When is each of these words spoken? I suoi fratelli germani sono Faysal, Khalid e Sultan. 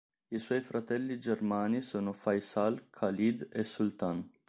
I 0.29 0.39
suoi 0.39 0.61
fratelli 0.61 1.19
germani 1.19 1.83
sono 1.83 2.11
Faysal, 2.11 2.87
Khalid 2.89 3.49
e 3.51 3.63
Sultan. 3.63 4.27